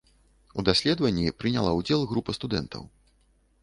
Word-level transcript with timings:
У 0.61 0.65
даследаванні 0.69 1.35
прыняла 1.43 1.77
ўдзел 1.83 2.01
група 2.15 2.31
студэнтаў. 2.41 2.93